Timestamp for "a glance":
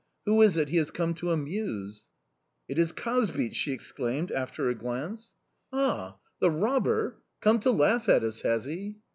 4.67-5.35